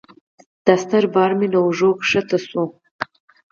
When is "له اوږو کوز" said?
1.53-2.43